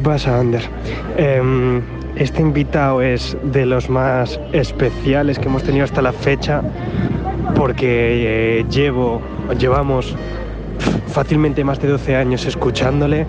[0.00, 0.62] ¿Qué pasa, Ander?
[1.18, 1.82] Em,
[2.16, 6.62] este invitado es de los más especiales que hemos tenido hasta la fecha
[7.54, 9.20] porque eh, llevo,
[9.58, 10.16] llevamos
[11.08, 13.26] fácilmente más de 12 años escuchándole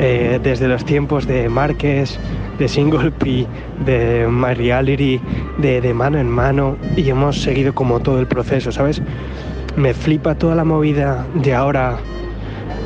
[0.00, 2.18] eh, desde los tiempos de Márquez,
[2.58, 3.46] de Single P,
[3.86, 5.20] de My Reality,
[5.58, 9.00] de, de mano en mano y hemos seguido como todo el proceso, ¿sabes?
[9.76, 11.98] Me flipa toda la movida de ahora,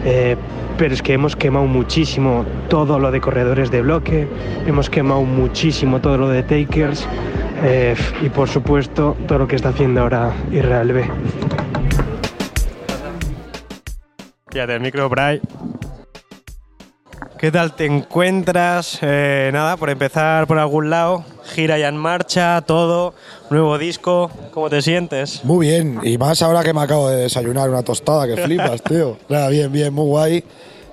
[0.04, 0.36] eh,
[0.76, 4.26] pero es que hemos quemado muchísimo todo lo de corredores de bloque,
[4.66, 7.06] hemos quemado muchísimo todo lo de takers
[7.62, 11.04] eh, y por supuesto todo lo que está haciendo ahora Israel B.
[14.50, 15.40] Fíjate, el micro, Bray.
[17.38, 18.98] ¿Qué tal te encuentras?
[19.02, 23.14] Eh, nada, por empezar por algún lado, gira ya en marcha, todo,
[23.50, 25.44] nuevo disco, ¿cómo te sientes?
[25.44, 29.16] Muy bien, y más ahora que me acabo de desayunar una tostada, que flipas, tío.
[29.28, 30.44] Nada, bien, bien, muy guay.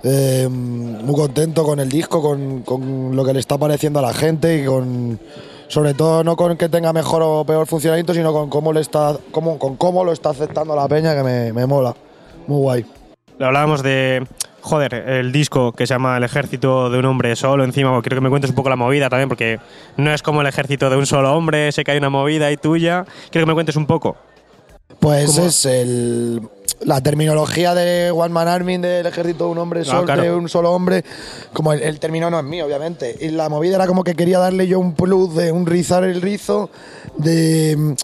[0.03, 4.14] Eh, muy contento con el disco, con, con lo que le está pareciendo a la
[4.14, 5.20] gente y con,
[5.67, 9.16] sobre todo no con que tenga mejor o peor funcionamiento, sino con cómo, le está,
[9.31, 11.95] cómo, con cómo lo está aceptando la peña, que me, me mola.
[12.48, 12.86] Muy guay.
[13.39, 14.26] Hablábamos de,
[14.62, 17.64] joder, el disco que se llama El ejército de un hombre solo.
[17.64, 19.59] Encima, quiero que me cuentes un poco la movida también, porque
[19.98, 22.58] no es como el ejército de un solo hombre, sé que hay una movida ahí
[22.58, 23.06] tuya.
[23.30, 24.16] Quiero que me cuentes un poco.
[25.00, 26.42] Pues es el,
[26.82, 30.22] la terminología de One Man Army del ejército de un hombre solo, claro.
[30.22, 31.04] de un solo hombre,
[31.54, 33.17] como el, el término no es mío, obviamente.
[33.20, 36.22] Y la movida era como que quería darle yo un plus de un rizar el
[36.22, 36.70] rizo,
[37.17, 37.95] de,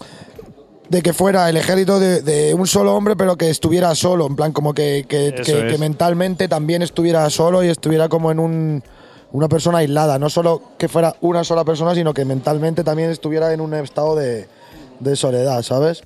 [0.88, 4.36] de que fuera el ejército de, de un solo hombre, pero que estuviera solo, en
[4.36, 5.72] plan como que, que, Eso que- es.
[5.72, 8.82] que mentalmente también estuviera solo y estuviera como en un
[9.30, 13.52] una persona aislada, no solo que fuera una sola persona, sino que mentalmente también estuviera
[13.52, 14.48] en un estado de,
[15.00, 16.02] de soledad, ¿sabes?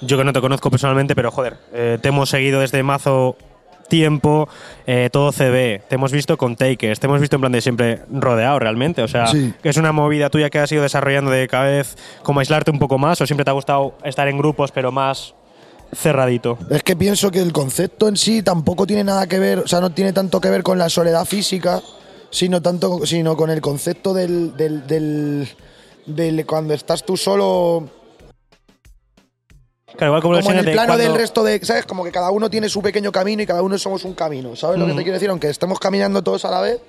[0.00, 3.36] Yo que no te conozco personalmente, pero joder, eh, te hemos seguido desde mazo
[3.88, 4.48] tiempo,
[4.86, 8.00] eh, todo CB, te hemos visto con Takers, te hemos visto en plan de siempre
[8.10, 9.52] rodeado realmente, o sea, Sí.
[9.62, 12.98] es una movida tuya que has ido desarrollando de cada vez como aislarte un poco
[12.98, 15.34] más o siempre te ha gustado estar en grupos pero más
[15.94, 16.58] cerradito.
[16.70, 19.80] Es que pienso que el concepto en sí tampoco tiene nada que ver, o sea,
[19.80, 21.80] no tiene tanto que ver con la soledad física,
[22.30, 25.48] sino tanto, sino con el concepto del, del, del-
[26.06, 27.88] del cuando estás tú solo,
[29.96, 31.86] Claro, igual como, en el plano cuando- del resto de, ¿sabes?
[31.86, 34.78] Como que cada uno tiene su pequeño camino y cada uno somos un camino, ¿sabes
[34.78, 35.30] lo que te quiero decir?
[35.30, 36.80] Aunque estemos caminando todos a la vez,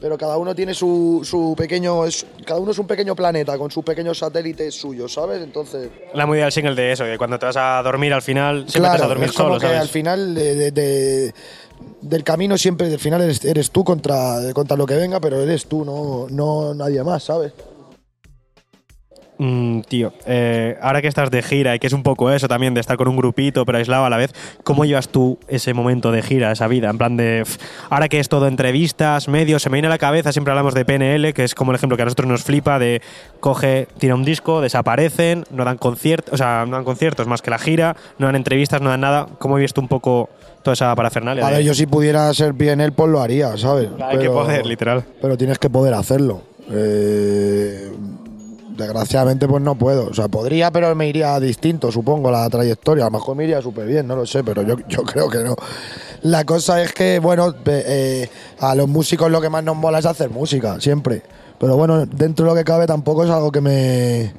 [0.00, 3.70] pero cada uno tiene su, su pequeño, es- cada uno es un pequeño planeta con
[3.70, 5.42] sus pequeños satélites suyos, ¿sabes?
[5.42, 8.68] Entonces, La movida del single de eso, que cuando te vas a dormir al final
[8.68, 9.80] siempre te vas a dormir es como solo, que ¿sabes?
[9.80, 11.34] al final de- de- de-
[12.00, 15.66] del camino siempre, del final eres, eres tú contra, contra lo que venga, pero eres
[15.66, 17.52] tú, no, no nadie más, ¿sabes?
[19.40, 22.74] Mm, tío, eh, ahora que estás de gira y que es un poco eso también
[22.74, 24.32] de estar con un grupito pero aislado a la vez,
[24.64, 26.90] ¿cómo llevas tú ese momento de gira, esa vida?
[26.90, 27.44] En plan de,
[27.88, 30.84] ahora que es todo entrevistas, medios, se me viene a la cabeza, siempre hablamos de
[30.84, 33.00] PNL, que es como el ejemplo que a nosotros nos flipa de
[33.38, 37.50] coge, tira un disco, desaparecen, no dan conciertos, o sea, no dan conciertos más que
[37.50, 39.28] la gira, no dan entrevistas, no dan nada.
[39.38, 40.30] ¿Cómo vives tú un poco
[40.64, 41.46] toda esa parafernalia?
[41.46, 43.88] De- ver, yo si pudiera ser PNL, pues lo haría, ¿sabes?
[44.04, 45.04] Hay que poder, literal.
[45.22, 46.42] Pero tienes que poder hacerlo.
[46.70, 47.88] Eh,
[48.78, 50.06] desgraciadamente, pues no puedo.
[50.06, 53.04] O sea, podría, pero me iría distinto, supongo, la trayectoria.
[53.04, 55.40] A lo mejor me iría súper bien, no lo sé, pero yo, yo creo que
[55.40, 55.56] no.
[56.22, 58.30] La cosa es que, bueno, eh,
[58.60, 61.22] a los músicos lo que más nos mola es hacer música, siempre.
[61.58, 64.32] Pero bueno, dentro de lo que cabe tampoco es algo que me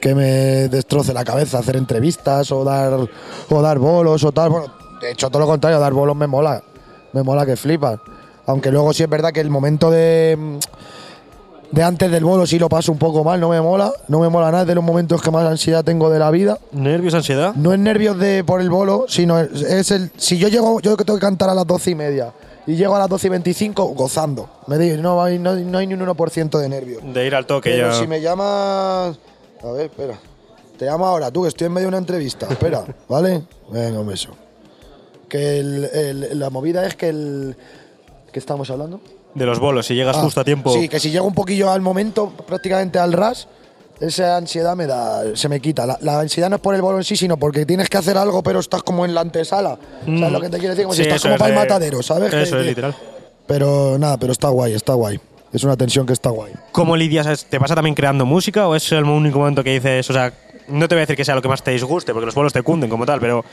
[0.00, 3.06] que me destroce la cabeza hacer entrevistas o dar
[3.48, 4.50] o dar bolos o tal.
[4.50, 4.66] Bueno,
[5.00, 6.62] de hecho todo lo contrario, dar bolos me mola.
[7.12, 7.98] Me mola que flipas.
[8.46, 10.58] Aunque luego sí es verdad que el momento de
[11.72, 14.28] de antes del bolo sí lo paso un poco mal, no me mola, no me
[14.28, 16.58] mola nada, es de los momentos que más ansiedad tengo de la vida.
[16.72, 17.54] ¿Nervios, ansiedad?
[17.54, 20.96] No es nervios de por el bolo, sino es, es el si yo llego, yo
[20.96, 22.32] tengo que cantar a las doce y media
[22.66, 24.48] y llego a las doce y veinticinco gozando.
[24.66, 27.02] Me digo, no hay, no, no hay ni un 1% de nervios.
[27.04, 27.94] De ir al toque Pero ya.
[27.98, 29.18] si me llamas.
[29.62, 30.18] A ver, espera.
[30.78, 32.46] Te llamo ahora, tú, que estoy en medio de una entrevista.
[32.50, 33.42] Espera, ¿vale?
[33.70, 34.30] Venga, un beso.
[35.28, 37.56] Que el- el- la movida es que el.
[38.32, 39.00] ¿Qué estamos hablando?
[39.34, 40.72] De los bolos, si llegas Ah, justo a tiempo.
[40.72, 43.46] Sí, que si llego un poquillo al momento, prácticamente al ras,
[44.00, 45.86] esa ansiedad me da, se me quita.
[45.86, 48.16] La, la ansiedad no es por el bolo en sí, sino porque tienes que hacer
[48.18, 49.78] algo, pero estás como en la antesala.
[50.04, 50.84] ¿Sabes lo que te quiero decir?
[50.84, 51.04] Como si Mm.
[51.04, 52.32] Estás como es para el de- matadero, ¿sabes?
[52.32, 52.94] Eso Que- es, literal.
[53.46, 55.20] Pero nada, pero está guay, está guay.
[55.52, 56.52] Es una tensión que está guay.
[56.72, 57.44] ¿Cómo lidias?
[57.46, 60.32] ¿Te pasa también creando música o es el único momento que dices, o sea,
[60.70, 62.52] no te voy a decir que sea lo que más te disguste, porque los bolos
[62.52, 63.44] te cunden como tal, pero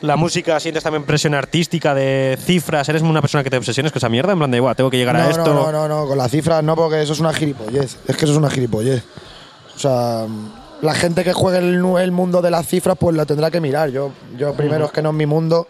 [0.00, 3.98] la música sientes también presión artística de cifras, eres una persona que te obsesiones con
[3.98, 5.44] esa mierda, en plan de, "Buah, tengo que llegar a esto.
[5.54, 7.96] No, no, no, no, con las cifras no, porque eso es una gilipollez.
[8.06, 9.02] Es que eso es una gilipollez.
[9.74, 10.26] O sea,
[10.82, 13.90] la gente que juegue el, el mundo de las cifras, pues la tendrá que mirar.
[13.90, 15.66] Yo, yo primero es que no es mi mundo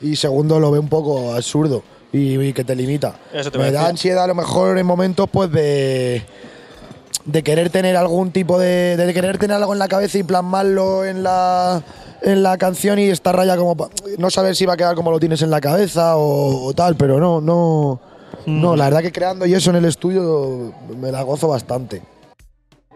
[0.00, 1.82] y segundo lo veo un poco absurdo.
[2.12, 3.14] y, y que te limita.
[3.32, 6.22] Eso te Me da ansiedad a lo mejor en momentos pues de
[7.24, 11.04] de querer tener algún tipo de de querer tener algo en la cabeza y plasmarlo
[11.04, 11.82] en la
[12.22, 13.88] en la canción y estar raya como pa-
[14.18, 16.96] no saber si va a quedar como lo tienes en la cabeza o, o tal,
[16.96, 18.00] pero no no
[18.46, 22.02] no, la verdad que creando y eso en el estudio me la gozo bastante.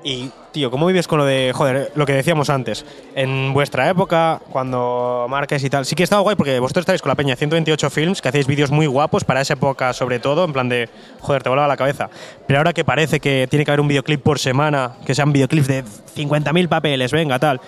[0.04, 2.84] Y, tío, ¿cómo vives con lo de, joder, lo que decíamos antes?
[3.14, 7.08] En vuestra época, cuando marques y tal, sí que estaba guay porque vosotros estáis con
[7.08, 10.52] la peña 128 Films, que hacéis vídeos muy guapos para esa época, sobre todo, en
[10.52, 10.88] plan de,
[11.20, 12.08] joder, te volaba la cabeza.
[12.46, 15.66] Pero ahora que parece que tiene que haber un videoclip por semana, que sean videoclips
[15.66, 17.60] de 50.000 papeles, venga, tal.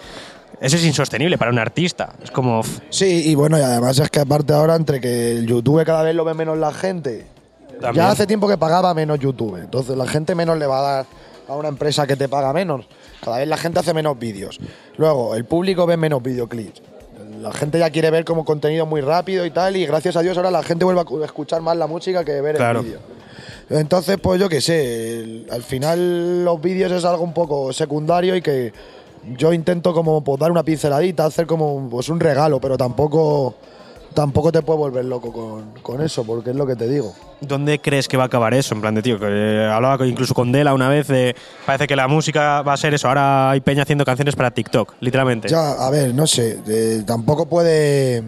[0.60, 2.10] Eso es insostenible para un artista.
[2.22, 2.62] Es como.
[2.90, 6.14] Sí, y bueno, y además es que aparte ahora entre que el YouTube cada vez
[6.14, 7.26] lo ve menos la gente.
[7.80, 8.06] También.
[8.06, 11.06] Ya hace tiempo que pagaba menos YouTube, entonces la gente menos le va a dar
[11.48, 12.86] a una empresa que te paga menos.
[13.22, 14.58] Cada vez la gente hace menos vídeos.
[14.96, 16.82] Luego, el público ve menos videoclips.
[17.40, 20.36] La gente ya quiere ver como contenido muy rápido y tal, y gracias a Dios
[20.36, 22.80] ahora la gente vuelve a cu- escuchar más la música que ver Claro.
[22.80, 22.98] el vídeo.
[23.70, 28.34] Entonces, pues yo qué sé, el- al final los vídeos es algo un poco secundario
[28.34, 28.72] y que
[29.36, 33.54] yo intento como pues, dar una pinceladita, hacer como pues, un regalo, pero tampoco,
[34.18, 37.14] tampoco te puedes volver loco con, con eso, porque es lo que te digo.
[37.40, 38.74] ¿Dónde crees que va a acabar eso?
[38.74, 41.36] En plan de, tío, que eh, hablaba incluso con Dela una vez de.
[41.64, 43.06] Parece que la música va a ser eso.
[43.06, 45.46] Ahora hay peña haciendo canciones para TikTok, literalmente.
[45.48, 48.24] Ya, a ver, no sé, eh, tampoco puede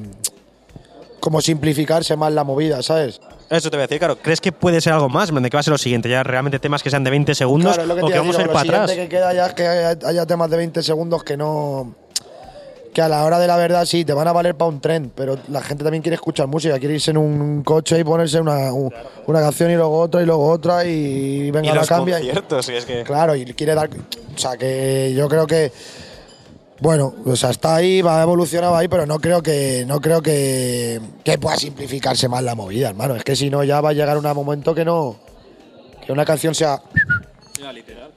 [1.18, 3.20] como simplificarse más la movida, ¿sabes?
[3.50, 4.16] Eso te voy a decir, claro.
[4.16, 5.34] ¿Crees que puede ser algo más?
[5.34, 7.74] De que va a ser lo siguiente, ya realmente temas que sean de 20 segundos
[7.74, 8.92] Claro, es lo que o que vamos a ir para atrás.
[8.92, 11.96] que queda ya es que haya, haya temas de 20 segundos que no.
[12.92, 15.12] Que a la hora de la verdad sí, te van a valer para un tren,
[15.14, 18.72] pero la gente también quiere escuchar música, quiere irse en un coche y ponerse una,
[18.72, 18.92] un-
[19.26, 22.18] una canción y luego otra y luego otra y venga, Y la los cambia.
[22.18, 23.04] y- conciertos, y es que.
[23.04, 23.88] Claro, y quiere dar.
[24.34, 25.70] O sea, que yo creo que.
[26.80, 30.98] Bueno, o sea, está ahí, va evolucionando ahí, pero no creo que no creo que,
[31.22, 33.14] que pueda simplificarse más la movida, hermano.
[33.14, 35.16] Es que si no, ya va a llegar un momento que no.
[36.04, 36.82] Que una canción sea.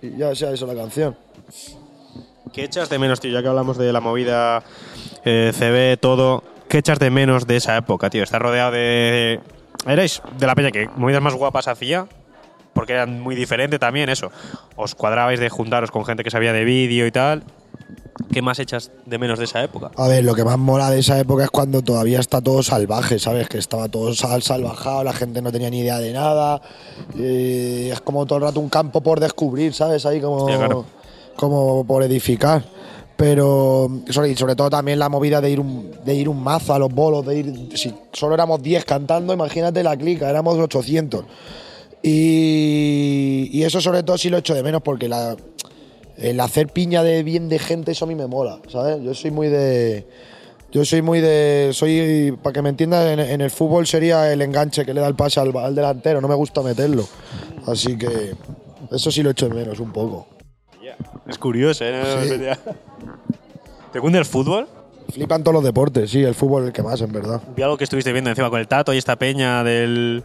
[0.01, 1.15] Y ya sea eso la canción.
[2.53, 3.31] ¿Qué echas de menos, tío?
[3.31, 4.61] Ya que hablamos de la movida
[5.25, 6.43] eh, CB, todo.
[6.69, 8.21] ¿Qué echas de menos de esa época, tío?
[8.21, 9.39] Estás rodeado de.
[9.87, 12.07] Erais de la peña que movidas más guapas hacía,
[12.73, 14.31] porque eran muy diferente también, eso.
[14.75, 17.43] Os cuadrabais de juntaros con gente que sabía de vídeo y tal.
[18.31, 19.89] ¿Qué más echas de menos de esa época?
[19.97, 23.17] A ver, lo que más mola de esa época es cuando todavía está todo salvaje,
[23.17, 23.49] ¿sabes?
[23.49, 26.61] Que estaba todo sal salvajado, la gente no tenía ni idea de nada.
[27.15, 30.05] y es como todo el rato un campo por descubrir, ¿sabes?
[30.05, 30.85] Ahí como, claro.
[31.35, 32.63] Como por edificar.
[33.15, 36.93] Pero sobre, todo también la movida de ir un, de ir un mazo a los
[36.93, 37.69] bolos, de ir.
[37.75, 41.23] Si solo éramos 10 cantando, imagínate la clica, éramos 800.
[42.01, 45.37] Y, eso sobre todo sí lo echo de menos porque la,
[46.17, 49.01] el hacer piña de bien de gente, eso a mí me mola, ¿sabes?
[49.01, 50.05] Yo soy muy de.
[50.71, 51.69] Yo soy muy de.
[51.71, 55.07] Soy, para que me entiendas, en, en el fútbol sería el enganche que le da
[55.07, 57.07] el pase al, al delantero, no me gusta meterlo.
[57.67, 58.35] Así que.
[58.91, 60.27] Eso sí lo echo de menos un poco.
[61.33, 62.55] Es curioso, ¿eh?
[62.55, 62.71] Sí.
[63.91, 64.67] ¿Te cunde el fútbol?
[65.11, 67.41] Flipan todos los deportes, sí, el fútbol es el que más, en verdad.
[67.55, 70.23] Vi algo que estuviste viendo encima con el Tato y esta peña del.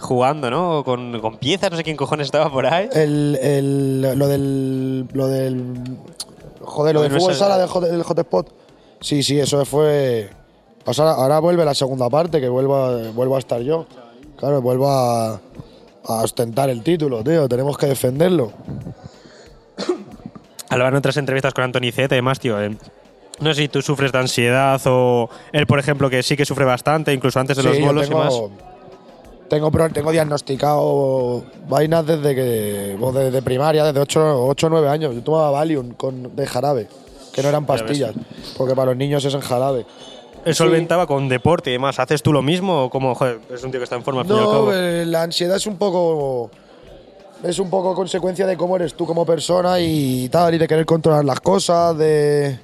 [0.00, 0.82] jugando, ¿no?
[0.84, 2.88] Con, con piezas, no sé quién cojones estaba por ahí.
[2.92, 5.06] El, el- lo del.
[5.12, 5.74] Lo del.
[6.62, 8.48] Joder, lo del Bueno, fútbol sala del hot, del hotspot.
[9.00, 10.30] Sí, sí, eso fue.
[10.84, 13.86] pues ahora, ahora vuelve la segunda parte, que vuelva, vuelvo a estar yo.
[14.36, 15.34] Claro, vuelvo a,
[16.04, 17.48] a ostentar el título, tío.
[17.48, 18.52] Tenemos que defenderlo.
[20.70, 22.60] Hablaban en otras entrevistas con Anthony Z y demás, tío.
[22.62, 22.76] eh,
[23.40, 26.64] no sé si tú sufres de ansiedad o él, por ejemplo, que sí que sufre
[26.64, 28.34] bastante, incluso antes de los Sí, yo bolos y tengo, más.
[29.48, 35.14] Tengo, tengo diagnosticado vainas desde que pues desde primaria, desde 8 o 9 años.
[35.14, 36.88] Yo tomaba Valium con, de jarabe,
[37.32, 38.14] que no eran pastillas,
[38.56, 39.86] porque para los niños es en jarabe.
[40.44, 41.98] Él solventaba con deporte y demás.
[41.98, 44.26] ¿Haces tú lo mismo o como, joder, es un tío que está en forma al
[44.26, 44.72] fin y al No, cabo?
[44.72, 46.50] eh, la ansiedad es un poco.
[47.42, 50.84] Es un poco consecuencia de cómo eres tú como persona y tal, y de querer
[50.84, 52.58] controlar las cosas, de.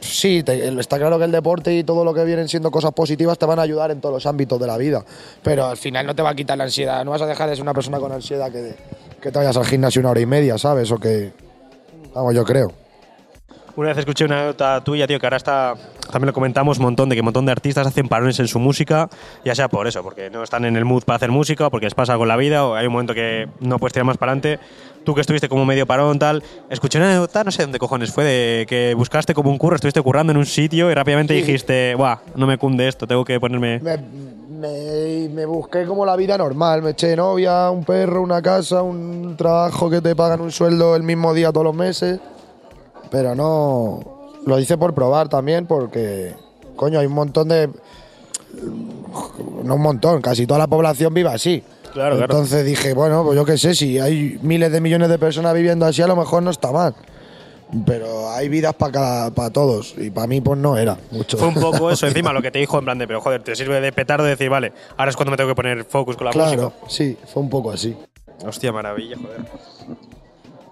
[0.00, 3.46] Sí, está claro que el deporte y todo lo que vienen siendo cosas positivas te
[3.46, 5.02] van a ayudar en todos los ámbitos de la vida.
[5.42, 7.02] Pero al final no te va a quitar la ansiedad.
[7.06, 8.74] No vas a dejar de ser una persona con ansiedad que,
[9.20, 10.90] que te vayas al gimnasio una hora y media, ¿sabes?
[10.92, 11.32] O que.
[12.12, 12.83] Vamos, yo creo.
[13.76, 15.74] Una vez escuché una nota tuya, tío, que ahora está.
[16.12, 18.60] También lo comentamos un montón, de que un montón de artistas hacen parones en su
[18.60, 19.08] música,
[19.44, 21.86] ya sea por eso, porque no están en el mood para hacer música, o porque
[21.86, 24.30] les pasa con la vida, o hay un momento que no puedes tirar más para
[24.30, 24.60] adelante.
[25.04, 26.44] Tú que estuviste como medio parón, tal.
[26.70, 30.00] Escuché una nota, no sé dónde cojones fue, de que buscaste como un curro, estuviste
[30.02, 31.40] currando en un sitio y rápidamente Sí.
[31.40, 32.18] dijiste, ¡buah!
[32.36, 33.80] No me cunde esto, tengo que ponerme.
[33.80, 36.80] Me, me- me busqué como la vida normal.
[36.80, 41.02] Me eché novia, un perro, una casa, un trabajo que te pagan un sueldo el
[41.02, 42.20] mismo día todos los meses.
[43.14, 44.00] Pero no.
[44.44, 46.34] Lo hice por probar también, porque.
[46.74, 47.70] Coño, hay un montón de.
[49.62, 51.62] no un montón, casi toda la población vive así.
[51.92, 52.22] Claro, claro.
[52.22, 55.86] Entonces dije, bueno, pues yo qué sé, si hay miles de millones de personas viviendo
[55.86, 56.96] así, a lo mejor no está mal.
[57.86, 59.94] Pero hay vidas para para todos.
[59.96, 61.38] Y para mí, pues no era mucho.
[61.38, 63.54] Fue un poco eso, encima lo que te dijo en plan de, pero joder, te
[63.54, 66.32] sirve de petardo decir, vale, ahora es cuando me tengo que poner focus con la
[66.32, 66.88] claro, música.
[66.88, 67.96] sí, fue un poco así.
[68.44, 69.42] Hostia, maravilla, joder.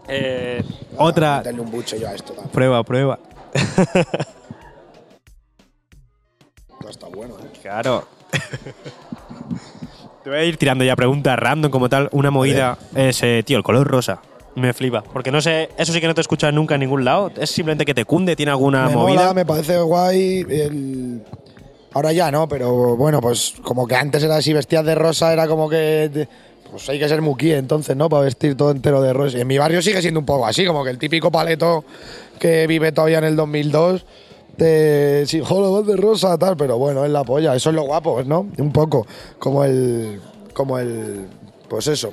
[0.09, 0.63] Eh,
[0.99, 1.39] otra.
[1.39, 2.51] Meterle un buche yo a esto también.
[2.53, 3.19] Prueba, prueba.
[6.71, 7.49] Esto Está bueno, ¿eh?
[7.63, 8.07] Claro.
[10.25, 12.09] Te voy a ir tirando ya preguntas random como tal.
[12.13, 14.21] Una movida es, eh, tío, el color rosa.
[14.55, 15.03] Me flipa.
[15.03, 17.31] Porque no sé, eso sí que no te he escuchado nunca en ningún lado.
[17.37, 19.21] Es simplemente que te cunde, tiene alguna me movida.
[19.21, 20.41] mola, me parece guay.
[20.49, 21.23] el-
[21.95, 25.47] Ahora ya no, pero bueno, pues como que antes era así, vestías de rosa, era
[25.47, 26.11] como que.
[26.13, 26.29] te-
[26.73, 28.09] Pues hay que ser muquí entonces, ¿no?
[28.09, 29.39] Para vestir todo entero de rosa.
[29.39, 31.85] Y en mi barrio sigue siendo un poco así, como que el típico paleto
[32.41, 34.05] que vive todavía en el 2002.
[34.57, 37.55] De, joder, vas de rosa, tal, pero bueno, es la polla.
[37.55, 38.47] Eso es lo guapo, ¿no?
[38.59, 39.07] Un poco.
[39.39, 40.21] Como el.
[40.53, 41.27] Como el.
[41.69, 42.13] Pues eso.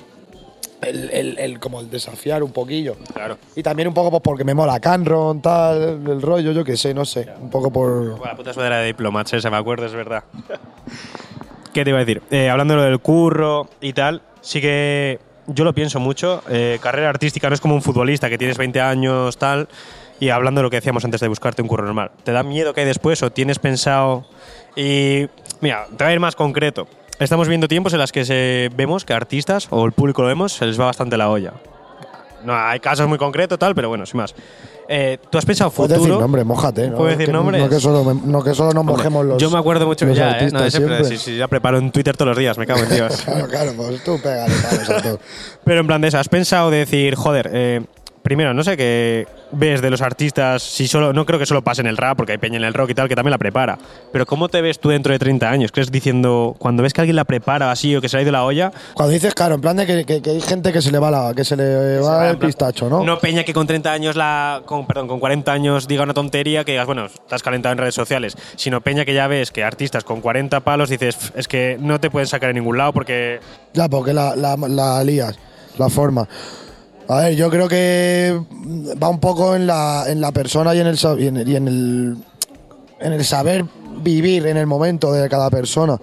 [0.82, 2.96] El, el- el- como el desafiar un poquillo.
[3.14, 3.38] Claro.
[3.56, 6.94] Y también un poco pues, porque me mola Canron, tal, el rollo, yo qué sé,
[6.94, 7.28] no sé.
[7.42, 8.12] Un poco por.
[8.12, 10.24] Bueno, la puta sudadera de diplomats, esa me acuerdo, es verdad.
[11.74, 12.22] ¿Qué te iba a decir?
[12.32, 16.44] Eh, hablando de lo del curro y tal, sí que yo lo pienso mucho.
[16.50, 19.68] eh, carrera artística no es como un futbolista que tienes 20 años, tal.
[20.20, 22.74] Y hablando de lo que decíamos antes de buscarte un curro normal, ¿te da miedo
[22.74, 24.26] que hay después o tienes pensado?
[24.76, 25.28] Y
[25.62, 26.88] mira, te más concreto.
[27.20, 30.54] Estamos viendo tiempos en los que se, vemos que artistas o el público lo vemos,
[30.54, 31.54] se les va bastante la olla.
[32.44, 34.34] No, hay casos muy concretos, tal, pero bueno, sin más.
[34.92, 36.14] Eh, ¿Tú has pensado Puedes futuro?
[36.16, 36.96] decir nombre, mojate, ¿no?
[36.98, 37.62] ¿Puedo decir que, nombres?
[37.62, 39.42] No que solo, me- no que solo nos mojemos los.
[39.42, 40.50] Yo me acuerdo mucho los ya, ¿eh?
[40.52, 41.04] No, de siempre.
[41.04, 43.22] Sí, sí, ya preparo en Twitter todos los días, me cago en Dios.
[43.26, 45.20] Claro, claro, pues tú pégale a todo.
[45.64, 47.82] Pero en plan de eso, ¿has pensado de decir, joder, eh,
[48.24, 51.82] primero, no sé qué ves de los artistas, si solo, no creo que solo pase
[51.82, 53.78] en el rap, porque hay peña en el rock y tal, que también la prepara.
[54.12, 55.72] Pero ¿cómo te ves tú dentro de 30 años?
[55.72, 58.32] ¿Crees diciendo, cuando ves que alguien la prepara así o que se le ha ido
[58.32, 58.72] la olla?
[58.94, 61.10] Cuando dices, claro, en plan de que, que- que hay gente que se le va,
[61.12, 63.04] la, que se le va en el plan- pistacho, ¿no?
[63.04, 66.64] No peña que con 30 años, la, con, perdón, con 40 años diga una tontería
[66.64, 70.04] que digas, bueno, estás calentado en redes sociales, sino peña que ya ves que artistas
[70.04, 73.40] con 40 palos dices, "Pf, es que no te pueden sacar en ningún lado porque
[73.74, 75.38] Ya, porque la, la, la lías,
[75.78, 76.28] la forma.
[77.10, 78.40] A ver, yo creo que
[79.02, 81.68] va un poco en la, en la persona y en el, y en, y en
[81.68, 82.18] el
[83.02, 83.66] en el saber
[84.02, 85.98] vivir en el momento de cada persona.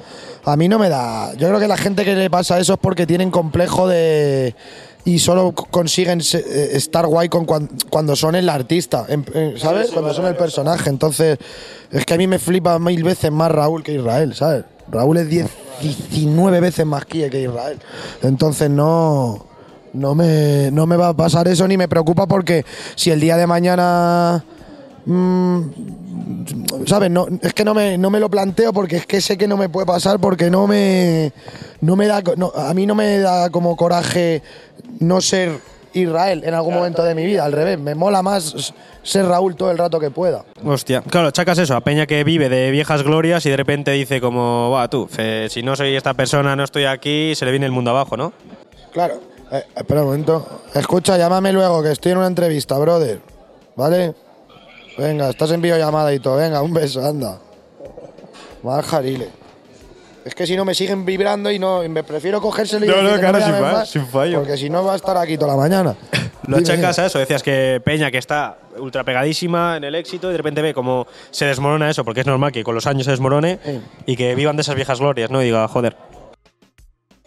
[0.45, 1.33] A mí no me da.
[1.35, 4.55] Yo creo que la gente que le pasa eso es porque tienen complejo de.
[5.05, 9.07] Y solo consiguen eh, estar guay con cuan- cuando son el artista,
[9.59, 9.91] ¿sabes?
[9.93, 10.91] Cuando son el personaje.
[10.91, 11.39] Entonces,
[11.93, 14.65] es que a mí me flipa mil veces más Raúl que Israel, ¿sabes?
[14.91, 15.47] Raúl es 10,
[16.11, 17.79] 19 veces más Kie que Israel.
[18.23, 19.47] Entonces, no.
[19.97, 23.37] No me, no me va a pasar eso ni me preocupa porque si el día
[23.37, 24.45] de mañana.
[25.05, 25.61] mm,
[26.87, 27.11] ¿Sabes?
[27.11, 29.57] No, es que no me, no me lo planteo porque es que sé que no
[29.57, 31.33] me puede pasar porque no me.
[31.81, 32.23] No me da.
[32.37, 34.43] no, a mí no me da como coraje
[35.01, 35.61] no ser
[35.93, 37.45] Israel en algún momento de mi vida.
[37.45, 40.45] Al revés, me mola más ser Raúl todo el rato que pueda.
[40.65, 44.21] Hostia, claro, chacas eso, a Peña que vive de viejas glorias y de repente dice
[44.21, 47.67] como, va, tú, fe, si no soy esta persona, no estoy aquí, se le viene
[47.67, 48.33] el mundo abajo, ¿no?
[48.93, 49.21] Claro.
[49.53, 50.63] Eh, espera un momento.
[50.75, 53.21] Escucha, llámame luego que estoy en una entrevista, brother.
[53.77, 54.15] ¿Vale?
[54.99, 56.37] Venga, estás en videollamada y todo.
[56.37, 57.39] Venga, un beso, anda.
[58.63, 59.29] Más jarile.
[60.25, 63.17] Es que si no me siguen vibrando y no me prefiero cogérselo y No, no,
[63.19, 64.39] claro, me sin llames fa- más, sin fallo.
[64.41, 65.95] Porque si no va a estar aquí toda la mañana.
[66.49, 70.33] Lo achacas a eso, decías que Peña que está ultra pegadísima en el éxito y
[70.33, 73.11] de repente ve como se desmorona eso, porque es normal que con los años se
[73.13, 73.81] desmorone Sí.
[74.07, 75.43] y que vivan de esas viejas glorias, ¿no?
[75.43, 75.97] Y diga, joder.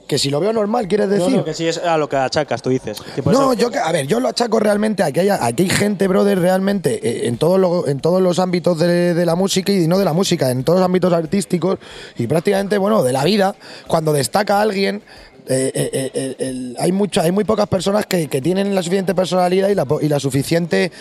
[0.09, 1.43] Que si lo veo normal, quieres decir.
[1.43, 2.99] que sí es a lo que achacas, tú dices.
[3.23, 5.61] No, eso- yo, que- a ver, yo lo achaco realmente a que hay, a que
[5.63, 9.35] hay gente, brother, realmente eh, en, todos lo- en todos los ámbitos de, de la
[9.35, 11.77] música y no de la música, en todos los ámbitos artísticos
[12.17, 13.55] y prácticamente, bueno, de la vida,
[13.87, 15.03] cuando destaca alguien.
[15.51, 19.13] eh, eh, eh, el- hay, mucha, hay muy pocas personas que, que tienen la suficiente
[19.15, 20.91] personalidad y la, y la suficiente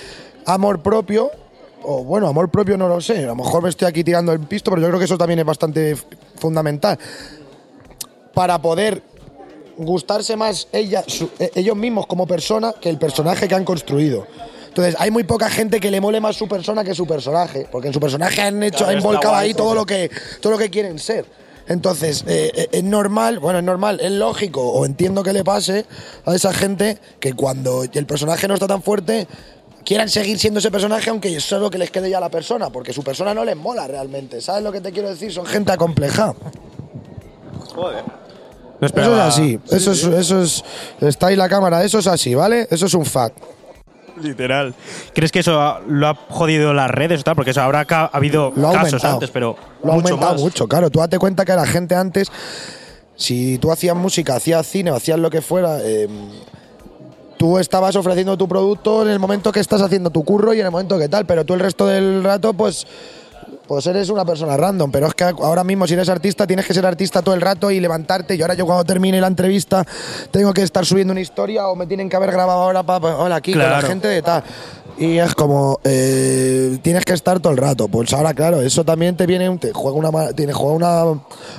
[0.47, 1.31] amor propio,
[1.83, 4.41] o bueno, amor propio no lo sé, a lo mejor me estoy aquí tirando el
[4.41, 5.97] pisto, pero yo creo que eso también es bastante
[6.37, 6.99] fundamental,
[8.39, 9.03] para poder
[9.79, 14.29] gustarse más ella, su- eh, ellos mismos como persona que el personaje que han construido.
[14.69, 17.89] Entonces, hay muy poca gente que le mole más su persona que su personaje, porque
[17.89, 20.09] en su personaje han hecho, Claro, han volcado guay, ahí todo lo que
[20.41, 21.25] todo lo que quieren ser.
[21.67, 25.85] Entonces, eh, eh, es normal, bueno, es normal, es lógico, o entiendo que le pase
[26.25, 29.27] a esa gente que cuando el personaje no está tan fuerte,
[29.85, 33.03] quieran seguir siendo ese personaje, aunque solo que les quede ya la persona, porque su
[33.03, 34.41] persona no les mola realmente.
[34.41, 35.33] ¿Sabes lo que te quiero decir?
[35.33, 36.37] Son gente acomplejada.
[37.75, 38.28] Joder.
[38.81, 40.65] No Eso es así, eso, Es, eso es.
[41.01, 42.67] Está ahí la cámara, eso es así, ¿vale?
[42.71, 43.37] Eso es un fact.
[44.23, 44.75] Literal.
[45.15, 47.37] ¿Crees que eso lo ha jodido las redes o tal?
[47.37, 49.15] Porque eso habrá ha habido Lo casos aumentado.
[49.15, 50.43] antes, pero Lo ha mucho aumentado más.
[50.43, 50.91] mucho, claro.
[50.91, 52.29] Tú date cuenta que la gente antes,
[53.17, 56.09] si tú hacías música, hacías cine o hacías lo que fuera, eh,
[57.37, 60.67] tú estabas ofreciendo tu producto en el momento que estás haciendo tu curro y en
[60.67, 62.87] el momento que tal, pero tú el resto del rato, pues.
[63.69, 66.73] Pues eres una persona random, pero es que ahora mismo si eres artista tienes que
[66.73, 68.35] ser artista todo el rato y levantarte.
[68.35, 69.85] Y ahora yo cuando termine la entrevista
[70.31, 73.37] tengo que estar subiendo una historia o me tienen que haber grabado ahora para hola
[73.37, 74.43] aquí con la gente de tal.
[74.97, 77.89] Y es como eh, tienes que estar todo el rato.
[77.89, 81.05] Pues ahora claro, eso también te viene un- te juega una tiene juega una,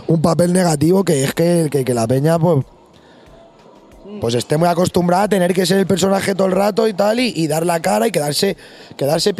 [0.07, 2.65] un papel negativo que es que, que, que la peña pues
[4.19, 7.19] pues esté muy acostumbrada a tener que ser el personaje todo el rato y tal,
[7.19, 8.57] y, dar la cara y quedarse,
[8.97, 9.33] quedarse.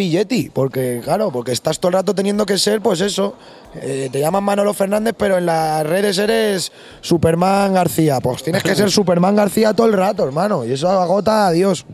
[0.54, 3.36] Porque, claro, porque estás todo el rato teniendo que ser, pues eso.
[3.76, 6.72] eh, te llaman Manolo Fernández, pero en las redes eres
[7.02, 8.20] Superman García.
[8.22, 10.66] Pues tienes que ser Superman García todo el rato, hermano.
[10.66, 11.86] Y eso agota a Dios.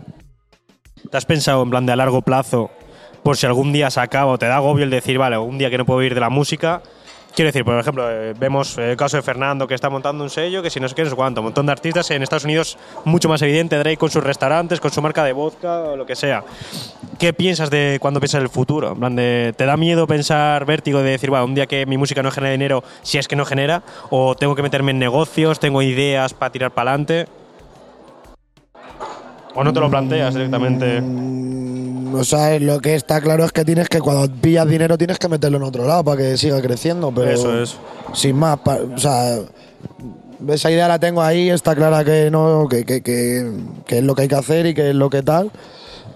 [1.10, 2.72] ¿Te has pensado en plan de a largo plazo,
[3.24, 5.70] por si algún día se acaba o te da agobio el decir, vale, un día
[5.70, 6.82] que no puedo ir de la música?
[7.36, 10.64] Quiero decir, por ejemplo, eh, vemos el caso de Fernando que está montando un sello,
[10.64, 12.78] que si no sé qué, no sé cuánto, un montón de artistas en Estados Unidos,
[13.04, 16.16] mucho más evidente, Drake con sus restaurantes, con su marca de vodka o lo que
[16.16, 16.46] sea.
[17.20, 18.94] ¿Qué piensas de cuando piensas en el futuro?
[18.94, 21.98] En plan de, ¿te da miedo pensar vértigo de decir, bueno, un día que mi
[21.98, 23.84] música no genere dinero, si es que no genera?
[24.12, 27.28] ¿O tengo que meterme en negocios, tengo ideas para tirar para adelante?
[29.56, 31.02] ¿O no te lo planteas directamente?
[31.02, 31.55] Mm,
[32.20, 35.28] O sea, lo que está claro es que tienes que cuando pillas dinero tienes que
[35.28, 37.12] meterlo en otro lado para que siga creciendo.
[37.14, 37.78] Pero Eso es.
[38.14, 39.38] Sin más, pa- o sea,
[40.48, 43.52] esa idea la tengo ahí, está clara que no, que, que, que-
[43.86, 45.52] que es lo que hay que hacer y que es lo que tal,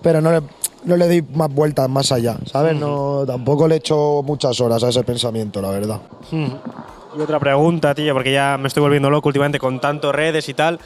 [0.02, 0.42] pero no le,
[0.86, 2.76] no le doy más vueltas más allá, ¿sabes?
[2.76, 6.00] No, tampoco le echo muchas horas a ese pensamiento, la verdad.
[6.32, 10.54] Y otra pregunta, tío, porque ya me estoy volviendo loco últimamente con tanto redes y
[10.54, 10.80] tal.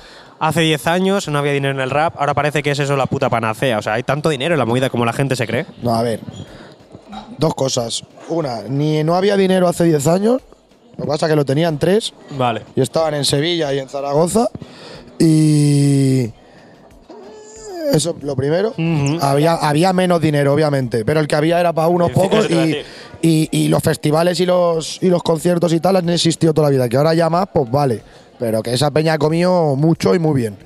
[0.44, 3.06] Hace 10 años no había dinero en el rap, ahora parece que es eso la
[3.06, 3.78] puta panacea.
[3.80, 5.66] O sea, hay tanto dinero en la movida como la gente se cree.
[5.82, 6.20] No, a ver,
[7.38, 8.04] dos cosas.
[8.28, 10.42] Una, ni no había dinero hace 10 años,
[10.98, 12.64] lo que pasa es que lo tenían tres, Vale.
[12.76, 14.50] y estaban en Sevilla y en Zaragoza
[15.18, 16.30] y
[17.94, 18.74] eso lo primero
[19.22, 22.78] había había menos dinero obviamente pero el que había era para unos pocos y,
[23.22, 26.72] y, y los festivales y los y los conciertos y tal han existido toda la
[26.72, 28.02] vida que ahora ya más pues vale
[28.40, 30.58] pero que esa peña ha comido mucho y muy bien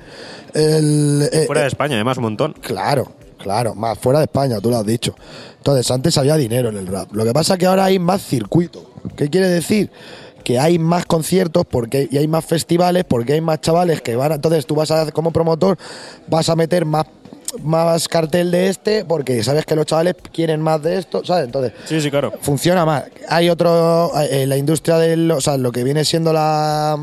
[0.54, 2.52] El- eh, Fuera de España, además, un montón.
[2.60, 5.14] Claro, claro, más fuera de España, tú lo has dicho.
[5.58, 7.12] Entonces, antes había dinero en el rap.
[7.12, 8.90] Lo que pasa es que ahora hay más circuito.
[9.16, 9.90] ¿Qué quiere decir?
[10.44, 14.32] Que hay más conciertos porque y hay más festivales, porque hay más chavales que van.
[14.32, 15.76] a- entonces, tú vas a, como promotor,
[16.28, 17.04] vas a meter más,
[17.62, 21.44] más cartel de este porque sabes que los chavales quieren más de esto, ¿sabes?
[21.44, 22.32] Entonces, Sí, sí, claro.
[22.40, 23.04] funciona más.
[23.28, 26.98] Hay otro, eh, la industria del, o sea, lo que viene siendo la,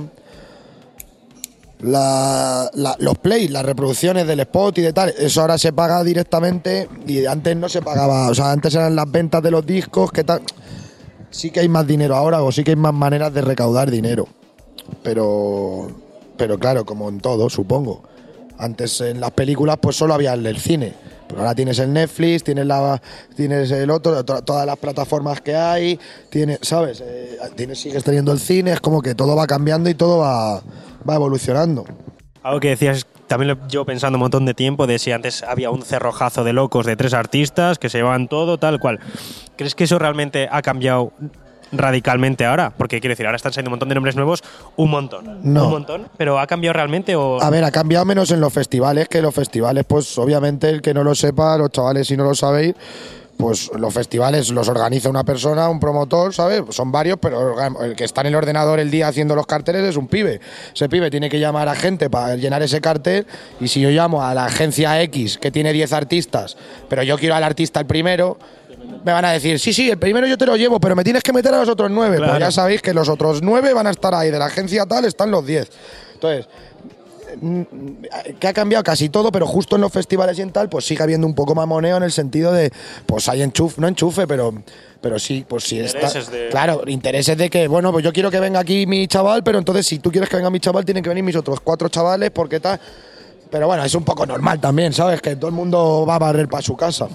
[1.86, 2.70] la,
[3.00, 7.26] los plays, las reproducciones del spot y de tal, eso ahora se paga directamente y
[7.26, 10.42] antes no se pagaba, o sea, antes eran las ventas de los discos, que tal.
[11.32, 14.28] Sí que hay más dinero ahora o sí que hay más maneras de recaudar dinero.
[15.04, 15.88] Pero,
[16.38, 18.04] pero claro, como en todo, supongo.
[18.58, 20.94] Antes en las películas pues solo había el cine.
[21.28, 23.02] Pero ahora tienes el Netflix, tienes la
[23.36, 27.02] tienes el otro, to- todas las plataformas que hay, tienes, ¿sabes?
[27.04, 30.62] Eh, tienes, sigues teniendo el cine, es como que todo va cambiando y todo va,
[31.08, 31.86] va evolucionando.
[32.44, 35.82] Algo que decías, también llevo pensando un montón de tiempo, de si antes había un
[35.82, 39.00] cerrojazo de locos de tres artistas que se llevaban todo, tal cual.
[39.56, 41.12] ¿Crees que eso realmente ha cambiado
[41.72, 42.72] radicalmente ahora?
[42.78, 44.44] Porque quiero decir, ahora están saliendo un montón de nombres nuevos,
[44.76, 45.40] un montón.
[45.42, 45.66] No.
[45.66, 46.08] Un montón.
[46.18, 47.42] ¿Pero ha cambiado realmente o...?
[47.42, 50.94] A ver, ha cambiado menos en los festivales, que los festivales, pues obviamente el que
[50.94, 52.76] no lo sepa, los chavales si no lo sabéis,
[53.38, 56.64] pues los festivales los organiza una persona, un promotor, ¿sabes?
[56.70, 59.98] Son varios, pero el que está en el ordenador el día haciendo los carteles es
[59.98, 60.40] un pibe.
[60.74, 63.26] Ese pibe tiene que llamar a gente para llenar ese cartel
[63.60, 67.36] y si yo llamo a la agencia X que tiene 10 artistas, pero yo quiero
[67.36, 68.38] al artista el primero,
[69.04, 71.24] me van a decir, sí, sí, el primero yo te lo llevo, pero me tienes
[71.24, 72.18] que meter a los otros nueve.
[72.18, 75.06] Pues ya sabéis que los otros nueve van a estar ahí, de la agencia tal
[75.06, 75.70] están los 10.
[76.14, 76.48] Entonces,
[78.40, 81.04] que ha cambiado casi todo, pero justo en los festivales y en tal, pues sigue
[81.04, 82.72] habiendo un poco más moneo en el sentido de,
[83.06, 84.54] pues hay enchufe, no enchufe, pero,
[85.02, 86.00] pero sí, pues sí está.
[86.00, 89.44] Intereses de- Claro, intereses de que, bueno, pues yo quiero que venga aquí mi chaval,
[89.44, 91.90] pero entonces si tú quieres que venga mi chaval, tienen que venir mis otros cuatro
[91.90, 92.80] chavales, porque tal.
[93.52, 95.22] Pero bueno, es un poco normal también, ¿sabes?
[95.22, 97.08] Que todo el mundo va a barrer para su casa,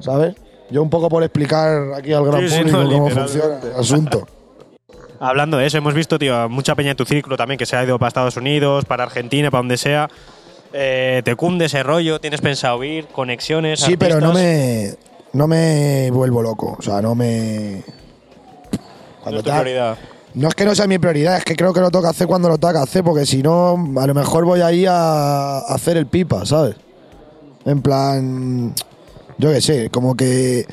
[0.00, 0.34] ¿sabes?
[0.70, 3.80] Yo un poco por explicar aquí al gran Sí, sí, público no, cómo funciona el
[3.80, 4.26] asunto.
[5.24, 7.84] Hablando de eso, hemos visto, tío, mucha peña en tu círculo también que se ha
[7.84, 10.10] ido para Estados Unidos, para Argentina, para donde sea.
[10.72, 12.18] Eh, ¿Te cunde ese rollo?
[12.18, 13.06] ¿Tienes pensado ir?
[13.06, 13.78] ¿Conexiones?
[13.78, 14.94] Sí, pero no me,
[15.32, 16.74] no me vuelvo loco.
[16.76, 17.84] O sea, no me.
[19.24, 19.96] No es tu prioridad.
[20.34, 22.48] No es que no sea mi prioridad, es que creo que lo toca hacer cuando
[22.48, 26.06] lo toca hacer, porque si no, a lo mejor voy ahí a, a hacer el
[26.06, 26.74] pipa, ¿sabes?
[27.64, 28.74] En plan,
[29.38, 30.66] yo qué sé, como que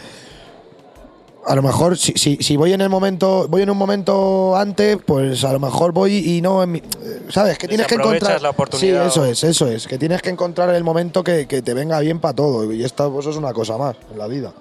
[1.45, 4.97] a lo mejor si, si, si voy en el momento, voy en un momento antes,
[5.06, 6.82] pues a lo mejor voy y no en mi-
[7.30, 7.58] ¿sabes?
[7.58, 9.04] Que tienes que encontrar la oportunidad.
[9.04, 11.99] Sí, eso es, eso es, que tienes que encontrar el momento que, que te venga
[11.99, 14.54] bien para todo y esto pues, es una cosa más en la vida.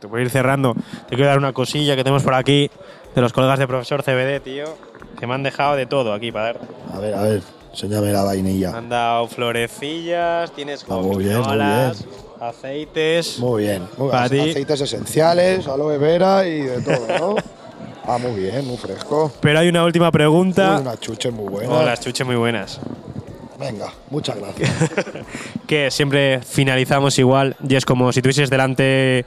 [0.00, 0.74] Te voy a ir cerrando.
[1.08, 2.70] Te quiero dar una cosilla que tenemos por aquí
[3.14, 4.64] de los colegas de profesor CBD, tío.
[5.18, 6.60] Que me han dejado de todo aquí para dar.
[6.94, 8.70] A ver, a ver, enséñame la Me vainilla.
[8.74, 12.04] han dado florecillas, tienes Ah, muy bien, muy gominolas,
[12.40, 13.38] aceites.
[13.38, 14.22] Muy bien, muy bien.
[14.22, 17.36] aceites esenciales, aloe vera y de todo, ¿no?
[18.04, 19.30] ah, muy bien, muy fresco.
[19.40, 20.76] Pero hay una última pregunta.
[20.76, 21.72] Uy, unas chuches muy buenas.
[21.72, 22.80] Oh, las chuches muy buenas.
[23.58, 24.70] Venga, muchas gracias.
[25.66, 29.26] que siempre finalizamos igual y es como si tuvieses delante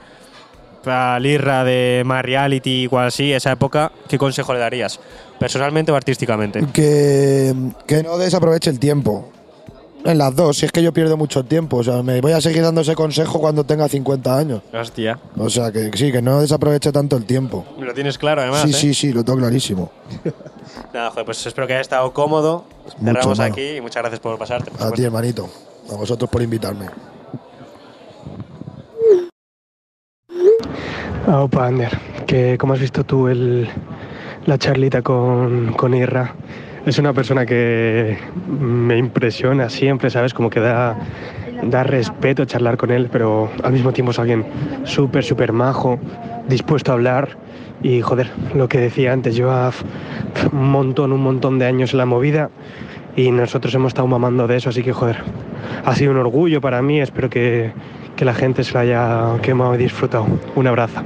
[0.86, 4.98] a Lirra de más reality o así, esa época, ¿qué consejo le darías?
[5.38, 6.66] ¿Personalmente o artísticamente?
[6.72, 7.54] que,
[7.86, 9.30] que no desaproveche el tiempo.
[10.04, 11.78] En las dos, si es que yo pierdo mucho tiempo.
[11.78, 14.62] O sea, me voy a seguir dando ese consejo cuando tenga 50 años.
[14.72, 15.18] Hostia.
[15.38, 17.64] O sea, que sí, que no desaproveche tanto el tiempo.
[17.78, 18.62] Lo tienes claro además.
[18.62, 18.72] sí, ¿eh?
[18.74, 19.90] sí, sí, lo tengo clarísimo.
[20.92, 22.66] Nada, joder, pues espero que haya estado cómodo.
[22.98, 23.52] Mucho, Cerramos mano.
[23.52, 24.70] aquí y muchas gracias por pasarte.
[24.70, 25.48] por A ti, hermanito.
[25.90, 26.86] A vosotros por invitarme.
[31.26, 33.68] Opa, Ander, que como has visto tú el,
[34.44, 36.34] la charlita con, con Irra,
[36.86, 38.18] es una persona que
[38.60, 40.34] me impresiona siempre, ¿sabes?
[40.34, 40.96] Como que da,
[41.62, 44.44] da respeto charlar con él, pero al mismo tiempo es alguien
[44.84, 45.98] súper, súper majo,
[46.48, 47.30] dispuesto a hablar.
[47.82, 49.70] Y joder, lo que decía antes, lleva
[50.52, 52.50] un montón, un montón de años en la movida
[53.16, 55.18] y nosotros hemos estado mamando de eso, así que joder,
[55.84, 57.72] ha sido un orgullo para mí, espero que,
[58.16, 60.26] que la gente se lo haya quemado y disfrutado.
[60.54, 61.02] Un abrazo.